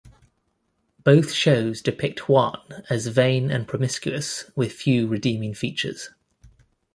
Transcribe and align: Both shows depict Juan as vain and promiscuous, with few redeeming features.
Both 1.03 1.31
shows 1.31 1.79
depict 1.79 2.27
Juan 2.27 2.57
as 2.89 3.05
vain 3.05 3.51
and 3.51 3.67
promiscuous, 3.67 4.49
with 4.55 4.71
few 4.73 5.05
redeeming 5.07 5.53
features. 5.53 6.09